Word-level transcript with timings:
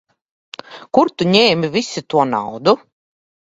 Kur 0.99 1.11
tu 1.21 1.27
ņēmi 1.35 1.71
visu 1.77 2.05
to 2.15 2.27
naudu? 2.33 2.77